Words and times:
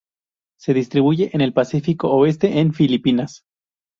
Se 0.59 0.73
distribuye 0.73 1.29
en 1.31 1.41
el 1.41 1.53
Pacífico 1.53 2.09
oeste, 2.11 2.57
en 2.59 2.73
Filipinas. 2.73 3.43